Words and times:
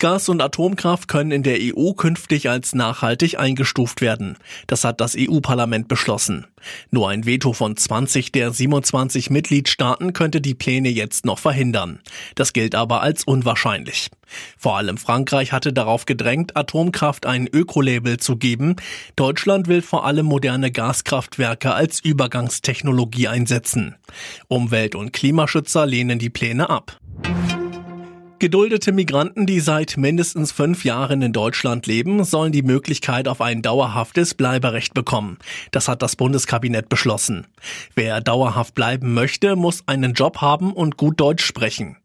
Gas- 0.00 0.30
und 0.30 0.40
Atomkraft 0.40 1.08
können 1.08 1.30
in 1.30 1.42
der 1.42 1.58
EU 1.60 1.92
künftig 1.92 2.48
als 2.48 2.74
nachhaltig 2.74 3.38
eingestuft 3.38 4.00
werden. 4.00 4.38
Das 4.66 4.82
hat 4.82 4.98
das 4.98 5.14
EU-Parlament 5.14 5.88
beschlossen. 5.88 6.46
Nur 6.90 7.10
ein 7.10 7.26
Veto 7.26 7.52
von 7.52 7.76
20 7.76 8.32
der 8.32 8.50
27 8.50 9.28
Mitgliedstaaten 9.28 10.14
könnte 10.14 10.40
die 10.40 10.54
Pläne 10.54 10.88
jetzt 10.88 11.26
noch 11.26 11.38
verhindern. 11.38 12.00
Das 12.34 12.54
gilt 12.54 12.74
aber 12.74 13.02
als 13.02 13.24
unwahrscheinlich. 13.24 14.08
Vor 14.56 14.78
allem 14.78 14.96
Frankreich 14.96 15.52
hatte 15.52 15.72
darauf 15.72 16.06
gedrängt, 16.06 16.56
Atomkraft 16.56 17.26
ein 17.26 17.46
Ökolabel 17.46 18.16
zu 18.16 18.36
geben. 18.36 18.76
Deutschland 19.16 19.68
will 19.68 19.82
vor 19.82 20.06
allem 20.06 20.24
moderne 20.24 20.72
Gaskraftwerke 20.72 21.74
als 21.74 22.00
Übergangstechnologie 22.00 23.28
einsetzen. 23.28 23.96
Umwelt- 24.48 24.94
und 24.94 25.12
Klimaschützer 25.12 25.84
lehnen 25.84 26.18
die 26.18 26.30
Pläne 26.30 26.70
ab. 26.70 26.99
Geduldete 28.40 28.92
Migranten, 28.92 29.44
die 29.44 29.60
seit 29.60 29.98
mindestens 29.98 30.50
fünf 30.50 30.82
Jahren 30.86 31.20
in 31.20 31.34
Deutschland 31.34 31.86
leben, 31.86 32.24
sollen 32.24 32.52
die 32.52 32.62
Möglichkeit 32.62 33.28
auf 33.28 33.42
ein 33.42 33.60
dauerhaftes 33.60 34.32
Bleiberecht 34.32 34.94
bekommen. 34.94 35.36
Das 35.72 35.88
hat 35.88 36.00
das 36.00 36.16
Bundeskabinett 36.16 36.88
beschlossen. 36.88 37.46
Wer 37.94 38.22
dauerhaft 38.22 38.74
bleiben 38.74 39.12
möchte, 39.12 39.56
muss 39.56 39.82
einen 39.86 40.14
Job 40.14 40.38
haben 40.38 40.72
und 40.72 40.96
gut 40.96 41.20
Deutsch 41.20 41.44
sprechen. 41.44 41.98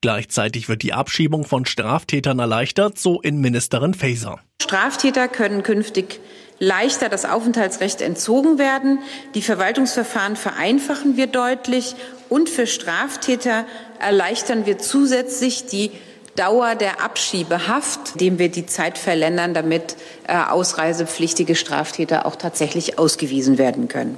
Gleichzeitig 0.00 0.70
wird 0.70 0.82
die 0.82 0.94
Abschiebung 0.94 1.44
von 1.44 1.66
Straftätern 1.66 2.38
erleichtert, 2.38 2.98
so 2.98 3.20
Innenministerin 3.20 3.92
Faeser. 3.92 4.40
Straftäter 4.62 5.28
können 5.28 5.62
künftig 5.62 6.20
leichter 6.62 7.08
das 7.08 7.24
Aufenthaltsrecht 7.24 8.00
entzogen 8.00 8.56
werden. 8.56 9.00
Die 9.34 9.42
Verwaltungsverfahren 9.42 10.36
vereinfachen 10.36 11.16
wir 11.16 11.26
deutlich 11.26 11.96
und 12.28 12.48
für 12.48 12.68
Straftäter 12.68 13.66
erleichtern 13.98 14.64
wir 14.64 14.78
zusätzlich 14.78 15.66
die 15.66 15.90
Dauer 16.36 16.76
der 16.76 17.02
Abschiebehaft, 17.02 18.12
indem 18.12 18.38
wir 18.38 18.48
die 18.48 18.64
Zeit 18.64 18.96
verlängern, 18.96 19.54
damit 19.54 19.96
äh, 20.28 20.36
ausreisepflichtige 20.36 21.56
Straftäter 21.56 22.26
auch 22.26 22.36
tatsächlich 22.36 22.96
ausgewiesen 22.96 23.58
werden 23.58 23.88
können. 23.88 24.16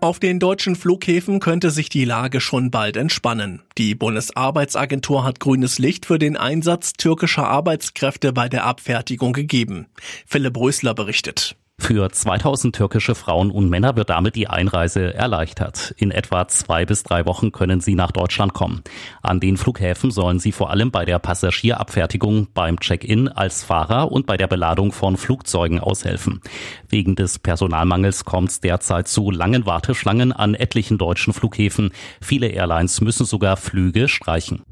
Auf 0.00 0.20
den 0.20 0.38
deutschen 0.38 0.76
Flughäfen 0.76 1.40
könnte 1.40 1.70
sich 1.70 1.88
die 1.88 2.04
Lage 2.04 2.40
schon 2.40 2.70
bald 2.70 2.96
entspannen. 2.96 3.62
Die 3.78 3.94
Bundesarbeitsagentur 3.94 5.24
hat 5.24 5.40
grünes 5.40 5.78
Licht 5.78 6.06
für 6.06 6.18
den 6.18 6.36
Einsatz 6.36 6.92
türkischer 6.92 7.48
Arbeitskräfte 7.48 8.32
bei 8.32 8.48
der 8.48 8.64
Abfertigung 8.64 9.32
gegeben. 9.32 9.86
Philipp 10.26 10.56
Rösler 10.58 10.94
berichtet. 10.94 11.56
Für 11.78 12.10
2000 12.10 12.74
türkische 12.74 13.14
Frauen 13.14 13.52
und 13.52 13.68
Männer 13.68 13.94
wird 13.94 14.10
damit 14.10 14.34
die 14.34 14.48
Einreise 14.48 15.14
erleichtert. 15.14 15.94
In 15.98 16.10
etwa 16.10 16.48
zwei 16.48 16.84
bis 16.84 17.04
drei 17.04 17.26
Wochen 17.26 17.52
können 17.52 17.80
sie 17.80 17.94
nach 17.94 18.10
Deutschland 18.10 18.54
kommen. 18.54 18.82
An 19.22 19.38
den 19.38 19.56
Flughäfen 19.56 20.10
sollen 20.10 20.40
sie 20.40 20.50
vor 20.50 20.70
allem 20.70 20.90
bei 20.90 21.04
der 21.04 21.20
Passagierabfertigung, 21.20 22.48
beim 22.54 22.80
Check-in 22.80 23.28
als 23.28 23.62
Fahrer 23.62 24.10
und 24.10 24.26
bei 24.26 24.36
der 24.36 24.48
Beladung 24.48 24.90
von 24.90 25.16
Flugzeugen 25.16 25.78
aushelfen. 25.78 26.40
Wegen 26.88 27.14
des 27.14 27.38
Personalmangels 27.38 28.24
kommt 28.24 28.50
es 28.50 28.60
derzeit 28.60 29.06
zu 29.06 29.30
langen 29.30 29.64
Warteschlangen 29.64 30.32
an 30.32 30.54
etlichen 30.54 30.98
deutschen 30.98 31.34
Flughäfen. 31.34 31.92
Viele 32.20 32.48
Airlines 32.48 33.00
müssen 33.00 33.26
sogar 33.26 33.56
Flüge 33.56 34.08
streichen. 34.08 34.64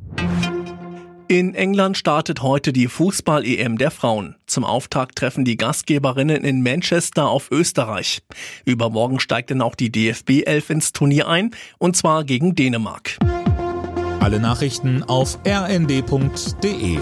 In 1.26 1.54
England 1.54 1.96
startet 1.96 2.42
heute 2.42 2.72
die 2.72 2.86
Fußball-EM 2.86 3.78
der 3.78 3.90
Frauen. 3.90 4.36
Zum 4.46 4.62
Auftakt 4.62 5.16
treffen 5.16 5.46
die 5.46 5.56
Gastgeberinnen 5.56 6.44
in 6.44 6.62
Manchester 6.62 7.28
auf 7.28 7.50
Österreich. 7.50 8.22
Übermorgen 8.66 9.20
steigt 9.20 9.50
dann 9.50 9.62
auch 9.62 9.74
die 9.74 9.90
DFB 9.90 10.42
11 10.44 10.70
ins 10.70 10.92
Turnier 10.92 11.26
ein, 11.26 11.52
und 11.78 11.96
zwar 11.96 12.24
gegen 12.24 12.54
Dänemark. 12.54 13.18
Alle 14.20 14.38
Nachrichten 14.38 15.02
auf 15.02 15.38
rnd.de 15.46 16.98